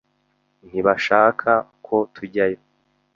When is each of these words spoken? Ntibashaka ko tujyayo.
Ntibashaka 0.67 1.51
ko 1.85 1.95
tujyayo. 2.13 2.59